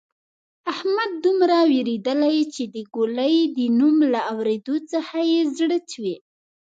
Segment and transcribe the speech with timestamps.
[0.73, 6.15] احمد دومره وېرېدلۍ چې د ګولۍ د نوم له اورېدو څخه یې زړه چوي.